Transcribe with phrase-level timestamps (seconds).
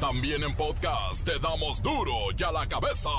[0.00, 3.10] También en podcast te damos duro y a la cabeza.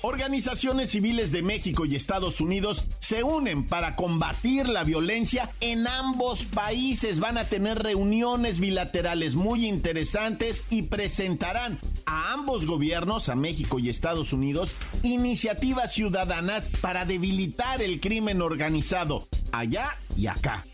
[0.02, 6.45] Organizaciones civiles de México y Estados Unidos se unen para combatir la violencia en ambos
[6.45, 7.20] países.
[7.20, 13.89] Van a tener reuniones bilaterales muy interesantes y presentarán a ambos gobiernos, a México y
[13.89, 20.67] Estados Unidos, iniciativas ciudadanas para debilitar el crimen organizado allá y acá.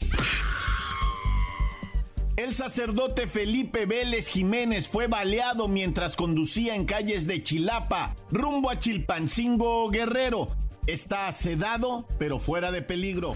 [2.40, 8.78] El sacerdote Felipe Vélez Jiménez fue baleado mientras conducía en calles de Chilapa, rumbo a
[8.78, 10.48] Chilpancingo Guerrero.
[10.86, 13.34] Está sedado, pero fuera de peligro.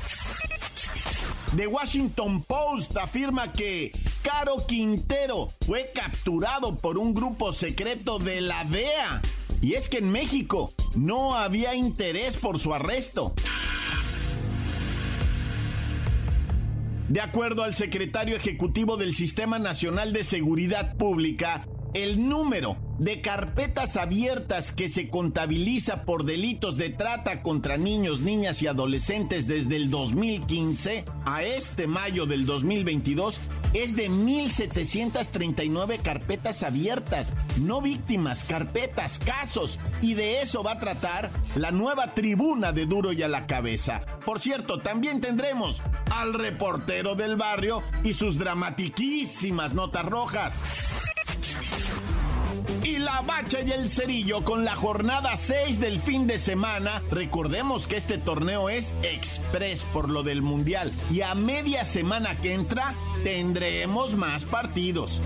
[1.55, 8.65] The Washington Post afirma que Caro Quintero fue capturado por un grupo secreto de la
[8.65, 9.21] DEA.
[9.61, 13.35] Y es que en México no había interés por su arresto.
[17.15, 21.65] De acuerdo al secretario ejecutivo del Sistema Nacional de Seguridad Pública,
[21.95, 28.63] el número de carpetas abiertas que se contabiliza por delitos de trata contra niños, niñas
[28.63, 33.41] y adolescentes desde el 2015 a este mayo del 2022
[33.73, 39.81] es de 1.739 carpetas abiertas, no víctimas, carpetas, casos.
[40.01, 44.03] Y de eso va a tratar la nueva tribuna de Duro y a la cabeza.
[44.25, 50.55] Por cierto, también tendremos al reportero del barrio y sus dramatiquísimas notas rojas
[52.83, 57.03] y la bacha y el cerillo con la jornada 6 del fin de semana.
[57.11, 62.55] Recordemos que este torneo es express por lo del mundial y a media semana que
[62.55, 65.21] entra tendremos más partidos.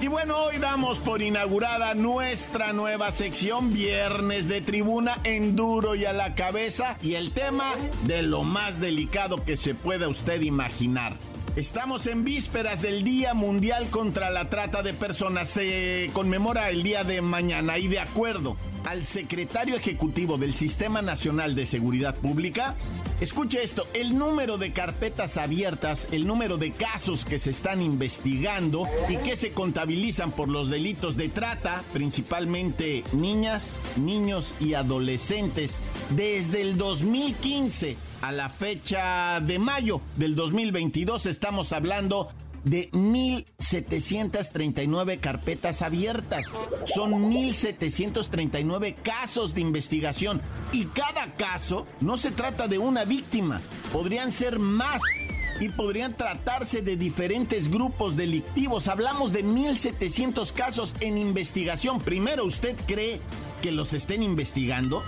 [0.00, 6.04] Y bueno, hoy damos por inaugurada nuestra nueva sección Viernes de Tribuna en Duro y
[6.04, 7.74] a la Cabeza y el tema
[8.04, 11.16] de lo más delicado que se pueda usted imaginar.
[11.58, 15.48] Estamos en vísperas del Día Mundial contra la Trata de Personas.
[15.48, 21.54] Se conmemora el día de mañana y de acuerdo al secretario ejecutivo del Sistema Nacional
[21.54, 22.76] de Seguridad Pública,
[23.20, 28.86] escuche esto, el número de carpetas abiertas, el número de casos que se están investigando
[29.08, 35.76] y que se contabilizan por los delitos de trata, principalmente niñas, niños y adolescentes,
[36.10, 42.28] desde el 2015 a la fecha de mayo del 2022 estamos hablando
[42.68, 46.44] de 1.739 carpetas abiertas.
[46.86, 50.40] Son 1.739 casos de investigación.
[50.72, 53.60] Y cada caso no se trata de una víctima,
[53.92, 55.02] podrían ser más.
[55.60, 58.86] Y podrían tratarse de diferentes grupos delictivos.
[58.86, 62.00] Hablamos de 1.700 casos en investigación.
[62.00, 63.20] Primero, ¿usted cree
[63.60, 65.02] que los estén investigando?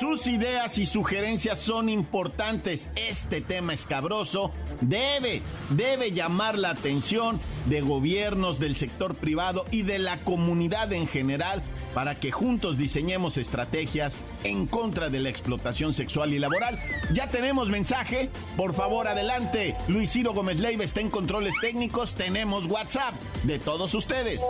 [0.00, 2.90] Sus ideas y sugerencias son importantes.
[2.96, 4.50] Este tema escabroso
[4.80, 11.06] debe, debe llamar la atención de gobiernos, del sector privado y de la comunidad en
[11.06, 11.62] general
[11.94, 16.78] para que juntos diseñemos estrategias en contra de la explotación sexual y laboral.
[17.12, 19.74] Ya tenemos mensaje, por favor adelante.
[19.88, 23.14] Luis Ciro Gómez Leiva está en controles técnicos, tenemos WhatsApp
[23.44, 24.42] de todos ustedes.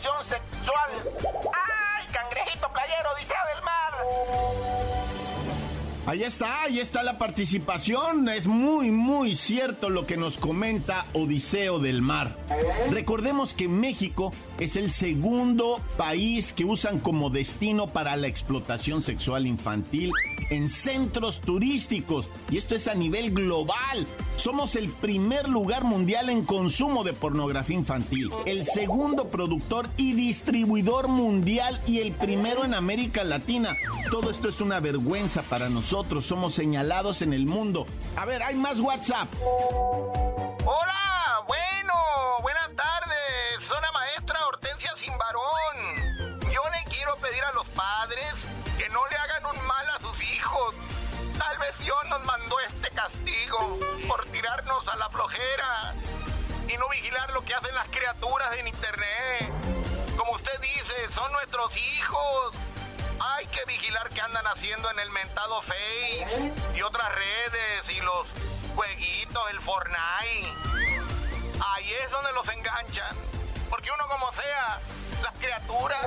[0.00, 0.90] Sexual.
[1.52, 5.00] ¡Ay, cangrejito playero, dice del mar!
[6.06, 8.28] Ahí está, ahí está la participación.
[8.28, 12.34] Es muy, muy cierto lo que nos comenta Odiseo del Mar.
[12.90, 19.46] Recordemos que México es el segundo país que usan como destino para la explotación sexual
[19.46, 20.10] infantil
[20.50, 22.28] en centros turísticos.
[22.50, 24.06] Y esto es a nivel global.
[24.36, 31.08] Somos el primer lugar mundial en consumo de pornografía infantil, el segundo productor y distribuidor
[31.08, 33.76] mundial y el primero en América Latina.
[34.10, 36.26] Todo esto es una vergüenza para nosotros.
[36.26, 37.86] Somos señalados en el mundo.
[38.16, 39.28] A ver, hay más WhatsApp.
[39.42, 41.94] Hola, bueno,
[42.42, 43.70] buenas tardes.
[43.70, 46.40] La maestra Hortensia Simbarón.
[46.42, 48.34] Yo le quiero pedir a los padres
[51.80, 53.78] Dios nos mandó este castigo
[54.08, 55.94] por tirarnos a la flojera
[56.68, 59.52] y no vigilar lo que hacen las criaturas en internet.
[60.16, 62.54] Como usted dice, son nuestros hijos.
[63.18, 68.26] Hay que vigilar qué andan haciendo en el mentado Face y otras redes y los
[68.74, 70.52] jueguitos, el Fortnite.
[71.62, 73.16] Ahí es donde los enganchan.
[73.68, 74.80] Porque uno como sea,
[75.22, 76.06] las criaturas...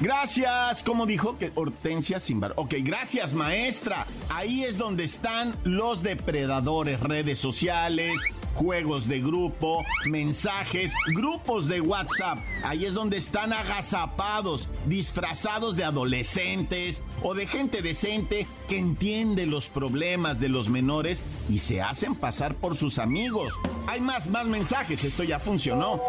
[0.00, 2.54] Gracias, como dijo que Hortensia Simbar.
[2.56, 4.06] Ok, gracias maestra.
[4.30, 8.18] Ahí es donde están los depredadores, redes sociales,
[8.54, 12.38] juegos de grupo, mensajes, grupos de WhatsApp.
[12.64, 19.68] Ahí es donde están agazapados, disfrazados de adolescentes o de gente decente que entiende los
[19.68, 23.52] problemas de los menores y se hacen pasar por sus amigos.
[23.86, 26.00] Hay más, más mensajes, esto ya funcionó.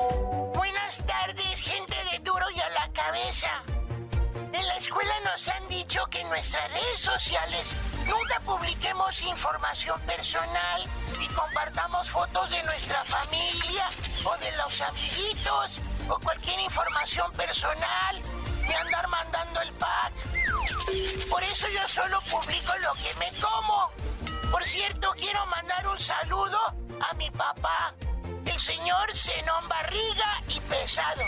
[0.55, 3.80] Buenas tardes, gente de duro y a la cabeza.
[4.61, 7.75] En la escuela nos han dicho que en nuestras redes sociales
[8.05, 10.87] nunca publiquemos información personal
[11.19, 13.89] y compartamos fotos de nuestra familia
[14.23, 18.21] o de los amiguitos o cualquier información personal
[18.67, 20.13] de andar mandando el pack.
[21.27, 23.89] Por eso yo solo publico lo que me como.
[24.51, 26.59] Por cierto, quiero mandar un saludo
[27.09, 27.95] a mi papá,
[28.45, 31.23] el señor Zenón Barriga y Pesado.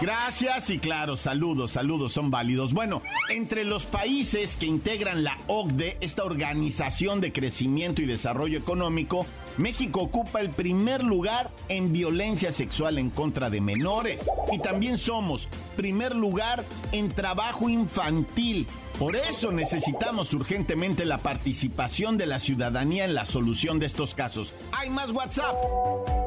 [0.00, 2.74] Gracias y claro, saludos, saludos son válidos.
[2.74, 9.24] Bueno, entre los países que integran la OCDE, esta Organización de Crecimiento y Desarrollo Económico,
[9.56, 14.28] México ocupa el primer lugar en violencia sexual en contra de menores.
[14.52, 18.66] Y también somos primer lugar en trabajo infantil.
[18.98, 24.52] Por eso necesitamos urgentemente la participación de la ciudadanía en la solución de estos casos.
[24.72, 26.23] Hay más WhatsApp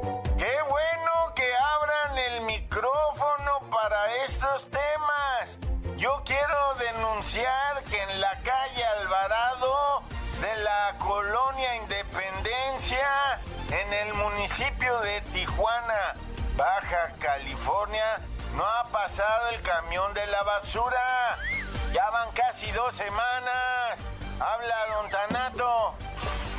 [2.17, 5.57] el micrófono para estos temas.
[5.97, 10.03] Yo quiero denunciar que en la calle Alvarado
[10.41, 16.13] de la colonia Independencia, en el municipio de Tijuana,
[16.55, 18.19] Baja California,
[18.55, 21.37] no ha pasado el camión de la basura.
[21.93, 23.99] Ya van casi dos semanas.
[24.39, 25.95] Habla Lontanato.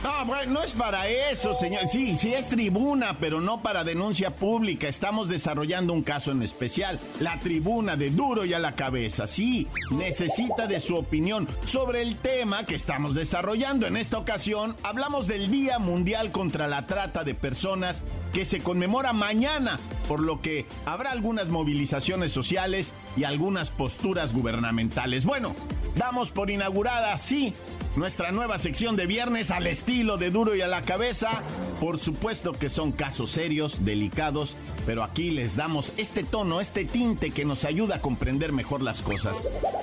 [0.02, 1.88] No, no es para eso, señor.
[1.88, 4.88] Sí, sí es tribuna, pero no para denuncia pública.
[4.88, 7.00] Estamos desarrollando un caso en especial.
[7.20, 9.26] La tribuna de duro y a la cabeza.
[9.26, 13.86] Sí, necesita de su opinión sobre el tema que estamos desarrollando.
[13.86, 18.02] En esta ocasión hablamos del Día Mundial contra la Trata de Personas
[18.32, 25.24] que se conmemora mañana, por lo que habrá algunas movilizaciones sociales y algunas posturas gubernamentales.
[25.24, 25.56] Bueno,
[25.96, 27.54] damos por inaugurada, sí,
[27.98, 31.42] nuestra nueva sección de viernes al estilo de duro y a la cabeza.
[31.80, 37.32] Por supuesto que son casos serios, delicados, pero aquí les damos este tono, este tinte
[37.32, 39.36] que nos ayuda a comprender mejor las cosas.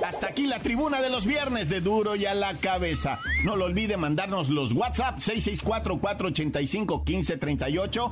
[0.05, 3.19] Hasta aquí la tribuna de los viernes de duro y a la cabeza.
[3.43, 8.11] No lo olvide mandarnos los WhatsApp 664-485-1538,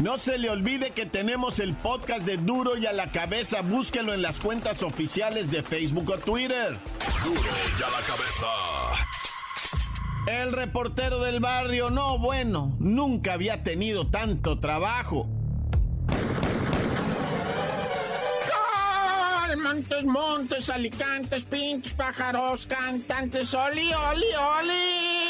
[0.00, 3.62] No se le olvide que tenemos el podcast de Duro y a la cabeza.
[3.62, 6.76] Búsquelo en las cuentas oficiales de Facebook o Twitter.
[7.24, 8.46] Duro y a la cabeza.
[10.26, 15.28] El reportero del barrio, no, bueno, nunca había tenido tanto trabajo.
[19.62, 24.26] Montes, montes, alicantes, pintos, pájaros, cantantes, oli, oli,
[24.60, 25.23] oli.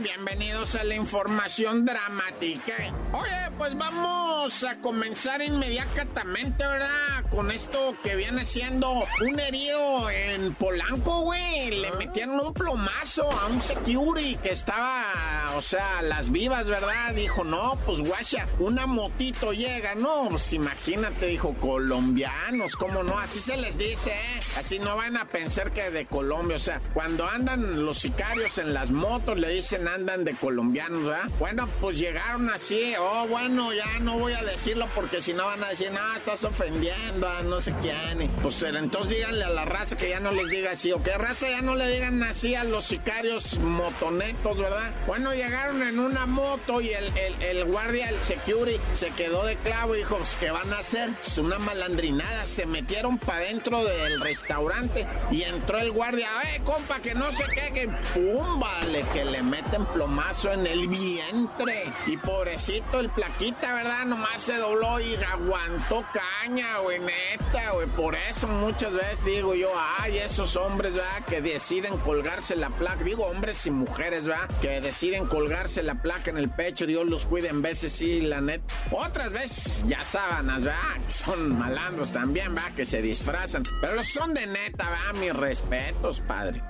[0.00, 2.74] Bienvenidos a la información dramática.
[3.12, 7.24] Oye, pues vamos a comenzar inmediatamente, ¿verdad?
[7.30, 11.80] Con esto que viene siendo un herido en Polanco, güey.
[11.80, 17.14] Le metieron un plomazo a un security que estaba, o sea, las vivas, ¿verdad?
[17.14, 23.18] Dijo, no, pues guacha, una motito llega, no, pues imagínate, dijo, colombianos, ¿cómo no?
[23.18, 24.40] Así se les dice, ¿eh?
[24.56, 28.72] Así no van a pensar que de Colombia, o sea, cuando andan los sicarios en
[28.72, 31.28] las motos, le dicen andan de colombianos, ¿verdad?
[31.38, 35.62] Bueno, pues llegaron así, oh, bueno, ya no voy a decirlo porque si no van
[35.64, 38.28] a decir, no, estás ofendiendo a no sé quién.
[38.42, 41.48] Pues entonces díganle a la raza que ya no les diga así, o que raza
[41.48, 44.92] ya no le digan así a los sicarios motonetos, ¿verdad?
[45.06, 49.94] Bueno, llegaron en una moto y el, el, guardia, el security, se quedó de clavo
[49.94, 51.10] y dijo, pues, ¿qué van a hacer?
[51.24, 57.00] Es una malandrinada, se metieron para dentro del restaurante y entró el guardia, eh, compa,
[57.00, 59.42] que no sé qué, que pum, vale, que le
[59.78, 61.84] meten plomazo en el vientre.
[62.06, 64.06] Y pobrecito el plaquita, ¿verdad?
[64.06, 67.86] Nomás se dobló y aguantó caña, güey, neta, güey.
[67.88, 69.70] Por eso muchas veces digo yo,
[70.00, 71.24] ay, esos hombres, ¿verdad?
[71.26, 74.48] Que deciden colgarse la placa, digo hombres y mujeres, ¿verdad?
[74.60, 78.40] Que deciden colgarse la placa en el pecho, Dios los cuide en veces sí, la
[78.40, 78.74] neta.
[78.90, 81.00] Otras veces ya sábanas, ¿verdad?
[81.06, 82.72] Que son malandros también, ¿verdad?
[82.74, 83.64] Que se disfrazan.
[83.80, 85.20] Pero son de neta, ¿verdad?
[85.20, 86.62] Mis respetos, padre.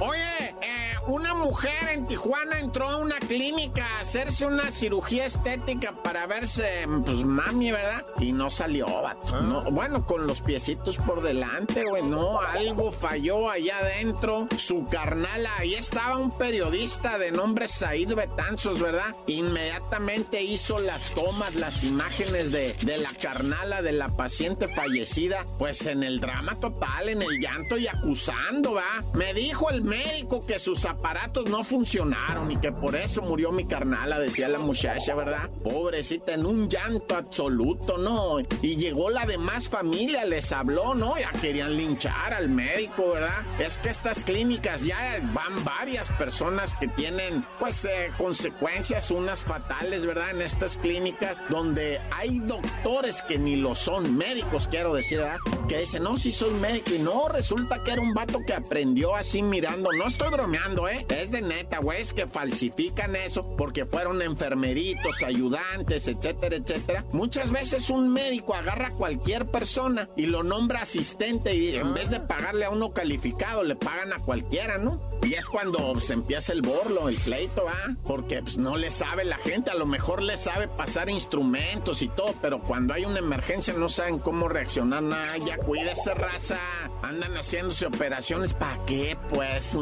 [0.00, 5.92] Oye, eh, una mujer en Tijuana entró a una clínica a hacerse una cirugía estética
[5.92, 8.04] para verse, pues mami, ¿verdad?
[8.18, 9.40] Y no salió, vato.
[9.42, 14.48] No, bueno, con los piecitos por delante, güey, no, algo falló allá adentro.
[14.56, 19.14] Su carnala, ahí estaba un periodista de nombre Said Betanzos, ¿verdad?
[19.26, 25.86] Inmediatamente hizo las tomas, las imágenes de, de la carnala de la paciente fallecida, pues
[25.86, 29.02] en el drama total, en el llanto y acusando, ¿va?
[29.14, 33.66] Me dijo el médico que sus aparatos no funcionaron y que por eso murió mi
[33.66, 35.50] carnala, decía la muchacha, ¿verdad?
[35.62, 38.40] Pobrecita, en un llanto absoluto, ¿no?
[38.60, 41.18] Y llegó la demás familia, les habló, ¿no?
[41.18, 43.44] Ya querían linchar al médico, ¿verdad?
[43.58, 50.06] Es que estas clínicas ya van varias personas que tienen, pues, eh, consecuencias, unas fatales,
[50.06, 50.30] ¿verdad?
[50.30, 55.38] En estas clínicas donde hay doctores que ni lo son, médicos, quiero decir, ¿verdad?
[55.68, 59.16] Que dicen, no, si soy médico y no, resulta que era un vato que aprendió
[59.16, 61.06] así mirando, no estoy bromeando, ¿eh?
[61.08, 67.04] Es de neta, güey, es que falsifican eso porque fueron enfermeritos, ayudantes, etcétera, etcétera.
[67.12, 72.10] Muchas veces un médico agarra a cualquier persona y lo nombra asistente y en vez
[72.10, 75.00] de pagarle a uno calificado, le pagan a cualquiera, ¿no?
[75.22, 77.94] Y es cuando se empieza el borlo, el pleito, ¿ah?
[78.04, 82.08] Porque pues, no le sabe la gente, a lo mejor le sabe pasar instrumentos y
[82.08, 86.58] todo, pero cuando hay una emergencia no saben cómo reaccionar, nada, ya cuídese raza,
[87.02, 89.16] andan haciéndose operaciones, ¿para qué?
[89.30, 89.76] Pues...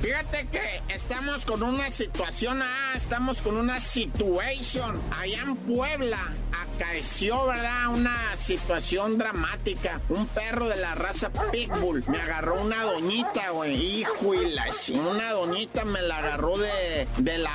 [0.00, 6.18] Fíjate que estamos con una situación, ah, estamos con una situación allá en Puebla.
[6.74, 7.88] acaeció, ¿verdad?
[7.88, 10.00] Una situación dramática.
[10.08, 14.00] Un perro de la raza Pitbull me agarró una doñita, güey.
[14.00, 17.50] Hijo y la una doñita me la agarró de, de la.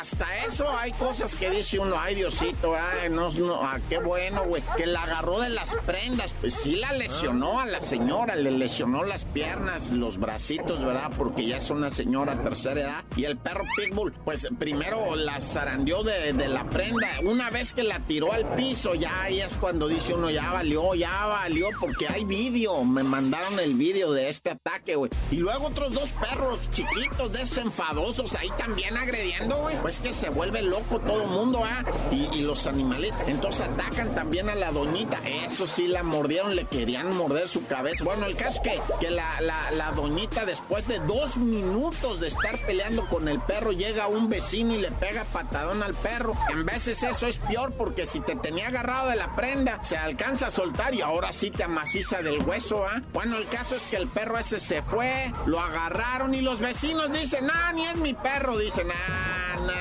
[0.00, 4.44] Hasta eso hay cosas que dice uno, ay Diosito, ay, no, no, ah, qué bueno,
[4.44, 4.62] güey.
[4.76, 6.34] Que la agarró de las prendas.
[6.40, 11.10] Pues sí la lesionó a la señora, le lesionó las piernas, los bracitos, ¿verdad?
[11.18, 13.04] Porque ya es una señora tercera edad.
[13.16, 17.08] Y el perro Pitbull, pues primero la zarandeó de, de la prenda.
[17.24, 20.94] Una vez que la tiró al piso, ya ahí es cuando dice uno, ya valió,
[20.94, 22.84] ya valió, porque hay vídeo.
[22.84, 25.10] Me mandaron el vídeo de este ataque, güey.
[25.32, 29.87] Y luego otros dos perros chiquitos, desenfadosos, ahí también agrediendo, güey.
[29.88, 31.82] Pues que se vuelve loco todo el mundo, ¿ah?
[32.12, 33.18] Y, los animalitos.
[33.26, 35.18] Entonces atacan también a la doñita.
[35.26, 38.04] Eso sí, la mordieron, le querían morder su cabeza.
[38.04, 42.58] Bueno, el caso es que, que la, la, doñita, después de dos minutos de estar
[42.66, 46.34] peleando con el perro, llega un vecino y le pega patadón al perro.
[46.50, 50.48] En veces eso es peor porque si te tenía agarrado de la prenda, se alcanza
[50.48, 53.00] a soltar y ahora sí te amaciza del hueso, ¿ah?
[53.14, 57.10] Bueno, el caso es que el perro ese se fue, lo agarraron y los vecinos
[57.10, 59.77] dicen, ah, ni es mi perro, dicen, ah, nah,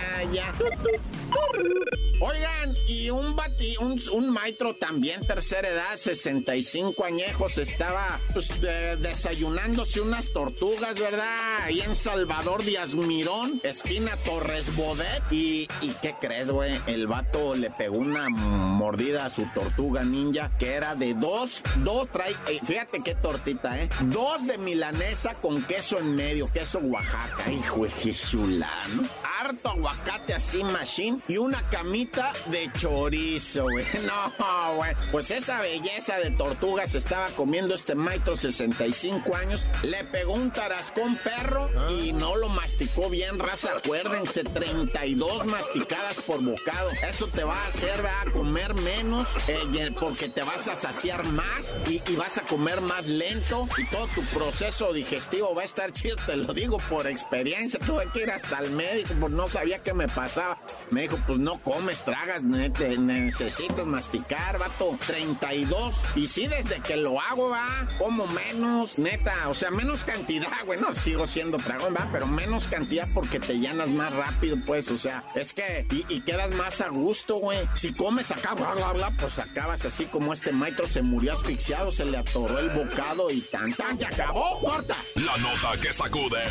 [2.19, 10.01] Oigan, y un bati, un, un, maestro también, tercera edad, 65 añejos, estaba pues, desayunándose
[10.01, 11.61] unas tortugas, ¿verdad?
[11.61, 15.21] Ahí en Salvador Díaz Mirón, esquina Torres Bodet.
[15.29, 16.81] Y, ¿y qué crees, güey?
[16.87, 22.09] El vato le pegó una mordida a su tortuga ninja, que era de dos, dos
[22.11, 23.89] trae, eh, fíjate qué tortita, ¿eh?
[24.05, 29.03] Dos de milanesa con queso en medio, queso Oaxaca, hijo de Jesulano.
[29.47, 33.85] Harto aguacate así, machine, y una camita de chorizo, güey.
[34.05, 34.93] No, güey.
[35.09, 39.65] Pues esa belleza de tortuga se estaba comiendo este maestro 65 años.
[39.83, 43.77] Le pegó un tarascón perro y no lo masticó bien, raza.
[43.77, 46.91] Acuérdense, 32 masticadas por bocado.
[47.07, 51.25] Eso te va a hacer, va a comer menos eh, porque te vas a saciar
[51.25, 55.93] más y, vas a comer más lento y todo tu proceso digestivo va a estar
[55.93, 56.17] chido.
[56.25, 57.79] Te lo digo por experiencia.
[57.79, 60.57] Tuve que ir hasta el médico, porque no sabía qué me pasaba.
[60.89, 64.97] Me dijo, pues no comes, tragas, necesitas masticar, vato.
[65.05, 65.95] 32.
[66.15, 69.47] Y sí, desde que lo hago, va, como menos, neta.
[69.49, 70.81] O sea, menos cantidad, güey.
[70.81, 74.89] No, sigo siendo tragón, va, pero menos cantidad porque te llenas más rápido, pues.
[74.89, 77.69] O sea, es que, y, quedas más a gusto, güey.
[77.75, 81.91] Si comes acá, bla, bla, bla, pues acabas así como este maestro se murió asfixiado,
[81.91, 84.95] se le atoró el bocado y tan, tan, ya acabó, corta.
[85.15, 86.41] La nota que sacude.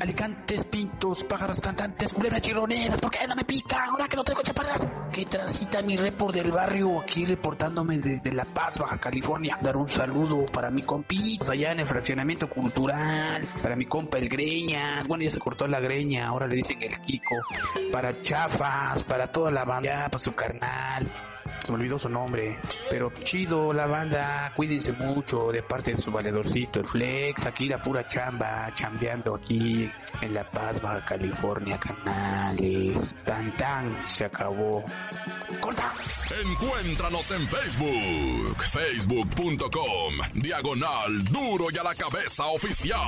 [0.00, 3.88] alicantes, pintos, pájaros cantantes, culebras chironeras, ¿por qué no me pican?
[3.90, 4.82] Ahora que no tengo chaparras.
[5.12, 9.58] Que transita mi report del barrio aquí reportándome desde La Paz, Baja California.
[9.60, 14.28] Dar un saludo para mi compi, allá en el fraccionamiento cultural, para mi compa el
[14.28, 17.36] Greña, bueno ya se cortó la greña, ahora le dicen el Kiko,
[17.92, 21.10] para Chafas, para toda la banda, para su carnal,
[21.64, 22.58] se me olvidó su nombre.
[22.90, 27.82] Pero chido la banda, cuídense mucho de parte de su valedorcito, el Flex, aquí la
[27.82, 33.14] pura chamba, chambeando aquí en La Paz, Baja California, canales.
[33.24, 34.84] Tan tan, se acabó.
[35.60, 35.92] ¡Corta!
[36.44, 42.98] Encuéntranos en Facebook, facebook.com, diagonal duro y a la cabeza oficial.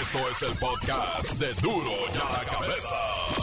[0.00, 3.41] Esto es el podcast de duro y a la cabeza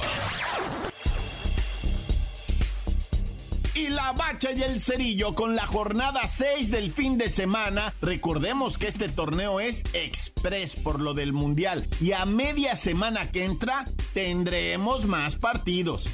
[3.80, 7.94] y la bacha y el cerillo con la jornada 6 del fin de semana.
[8.02, 13.46] Recordemos que este torneo es express por lo del mundial y a media semana que
[13.46, 16.10] entra tendremos más partidos.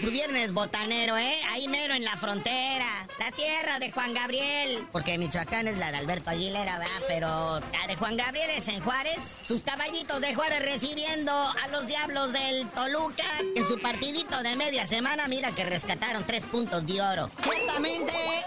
[0.00, 1.36] Su viernes botanero, ¿eh?
[1.50, 2.86] Ahí mero en la frontera.
[3.18, 4.86] La tierra de Juan Gabriel.
[4.92, 7.02] Porque Michoacán es la de Alberto Aguilera, ¿verdad?
[7.08, 9.34] Pero la de Juan Gabriel es en Juárez.
[9.44, 13.24] Sus caballitos de Juárez recibiendo a los diablos del Toluca.
[13.54, 17.30] En su partidito de media semana, mira que rescataron tres puntos de oro.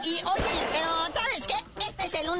[0.04, 0.91] Y oye, pero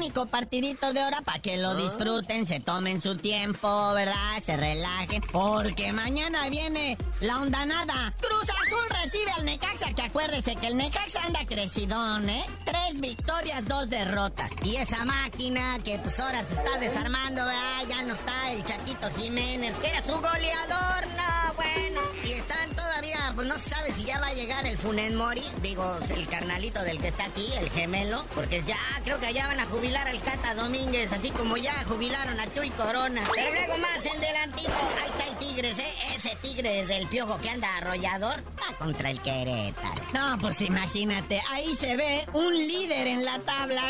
[0.02, 4.42] único partidito de hora para que lo disfruten, se tomen su tiempo, ¿verdad?
[4.44, 8.12] Se relajen, porque mañana viene la ondanada.
[8.20, 12.44] Cruz Azul recibe al Necaxa, que acuérdese que el Necaxa anda crecidón, ¿eh?
[12.64, 14.50] Tres victorias, dos derrotas.
[14.64, 17.86] Y esa máquina que pues ahora se está desarmando, ¿verdad?
[17.88, 22.00] Ya no está el Chaquito Jiménez, que era su goleador, no, bueno.
[22.24, 25.44] Y están todavía, pues no se sabe si ya va a llegar el Funen Mori,
[25.62, 29.60] digo, el carnalito del que está aquí, el gemelo, porque ya creo que allá van
[29.60, 33.22] a jubilar al Cata Domínguez, así como ya jubilaron a Chuy Corona.
[33.34, 35.94] Pero luego más en delantito, ahí está el Tigres, ¿eh?
[36.14, 40.02] Ese Tigres del piojo que anda arrollador, va contra el Querétaro.
[40.14, 43.82] No, pues imagínate, ahí se ve un líder en la tabla.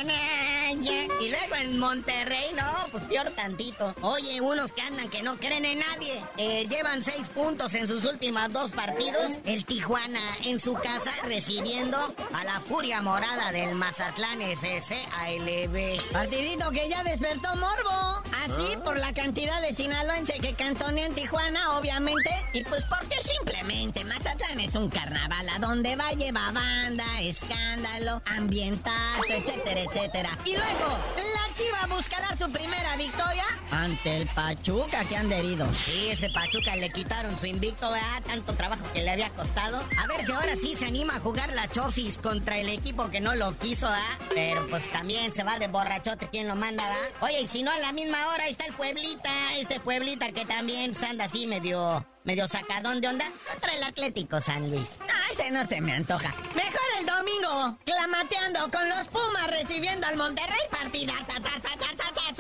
[1.21, 3.95] Y luego en Monterrey, no, pues peor tantito.
[4.01, 6.25] Oye, unos que andan que no creen en nadie.
[6.39, 9.41] Eh, llevan seis puntos en sus últimos dos partidos.
[9.45, 11.99] El Tijuana en su casa recibiendo
[12.33, 15.92] a la furia morada del Mazatlán FC ALB.
[16.13, 18.22] Partidito que ya despertó Morbo.
[18.53, 22.31] Así por la cantidad de sinaloense que cantonean en Tijuana, obviamente.
[22.53, 29.25] Y pues porque simplemente Mazatlán es un carnaval a donde va lleva banda, escándalo, ambientazo,
[29.29, 30.39] etcétera, etcétera.
[30.45, 35.67] Y luego, la Chiva buscará su primera victoria ante el Pachuca que han herido.
[35.75, 38.23] Sí, ese Pachuca le quitaron su invicto, ¿verdad?
[38.27, 39.83] Tanto trabajo que le había costado.
[39.99, 43.21] A ver si ahora sí se anima a jugar la Chofis contra el equipo que
[43.21, 44.19] no lo quiso, ¿ah?
[44.35, 47.25] Pero pues también se va de borrachote quien lo manda, ¿ah?
[47.27, 50.93] Oye, y si no a la misma hora está el Pueblita, este Pueblita que también
[50.93, 54.97] pues, anda así medio medio sacadón de onda contra el Atlético San Luis.
[55.01, 56.35] No, ese no se me antoja.
[56.55, 61.93] Mejor el domingo, clamateando con los Pumas recibiendo al Monterrey partida, ta, ta, ta, ta,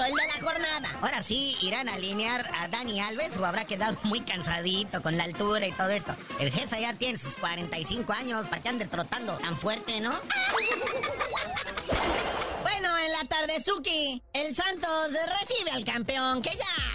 [0.06, 0.88] el de la jornada.
[1.02, 5.24] Ahora sí, irán a alinear a Dani Alves o habrá quedado muy cansadito con la
[5.24, 6.14] altura y todo esto.
[6.40, 10.12] El jefe ya tiene sus 45 años para que ande trotando tan fuerte, ¿no?
[13.28, 16.91] Tarde, Suki, el Santos recibe al campeón, que ya,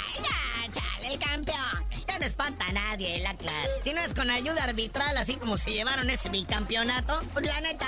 [2.47, 3.81] no espanta a nadie la clase.
[3.83, 7.87] Si no es con ayuda arbitral, así como se llevaron ese bicampeonato, pues la neta,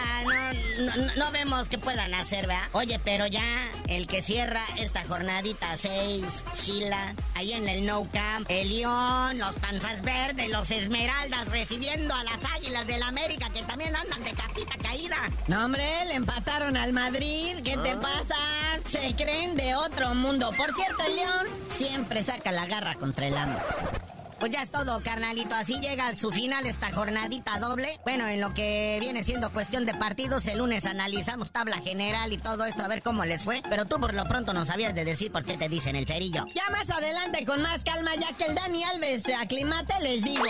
[0.79, 2.67] no, no, vemos que puedan hacer, ¿verdad?
[2.73, 3.43] Oye, pero ya
[3.87, 9.55] el que cierra esta jornadita 6, Chila, ahí en el No Camp, el León, los
[9.55, 14.75] Panzas Verdes, los Esmeraldas recibiendo a las Águilas del América que también andan de capita
[14.81, 15.17] caída.
[15.47, 17.57] No, hombre, le empataron al Madrid.
[17.63, 18.01] ¿Qué te ah.
[18.01, 18.35] pasa?
[18.85, 20.51] Se creen de otro mundo.
[20.57, 23.61] Por cierto, el León siempre saca la garra contra el hambre.
[24.39, 25.53] Pues ya es todo, carnalito.
[25.55, 27.99] Así llega a su final esta jornadita doble.
[28.03, 32.37] Bueno, en lo que viene siendo cuestión de partidos, el lunes analizamos tabla general y
[32.37, 33.61] todo esto a ver cómo les fue.
[33.69, 36.45] Pero tú por lo pronto no sabías de decir por qué te dicen el cerillo.
[36.55, 40.45] Ya más adelante, con más calma, ya que el Dani Alves se aclimate, les digo.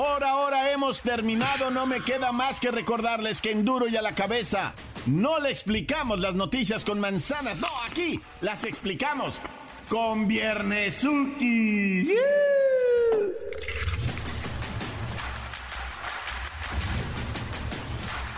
[0.00, 4.00] Por ahora hemos terminado, no me queda más que recordarles que en duro y a
[4.00, 4.72] la cabeza
[5.04, 9.38] no le explicamos las noticias con manzanas, no, aquí las explicamos
[9.90, 12.14] con Viernesuki.